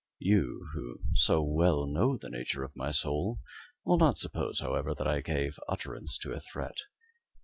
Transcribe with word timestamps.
You, 0.17 0.67
who 0.73 0.99
so 1.13 1.43
well 1.43 1.85
know 1.85 2.17
the 2.17 2.31
nature 2.31 2.63
of 2.63 2.75
my 2.75 2.89
soul, 2.89 3.37
will 3.85 3.99
not 3.99 4.17
suppose, 4.17 4.59
however, 4.59 4.95
that 4.95 5.05
I 5.07 5.21
gave 5.21 5.59
utterance 5.69 6.17
to 6.23 6.31
a 6.33 6.39
threat. 6.39 6.77